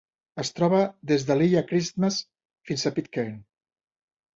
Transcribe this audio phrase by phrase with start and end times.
[0.43, 0.79] Es troba
[1.11, 2.21] des de l'Illa Christmas
[2.71, 3.41] fins a Pitcairn.